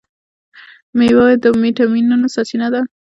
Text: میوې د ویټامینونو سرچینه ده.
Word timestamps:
میوې 0.97 1.27
د 1.43 1.45
ویټامینونو 1.61 2.25
سرچینه 2.33 2.67
ده. 2.73 2.81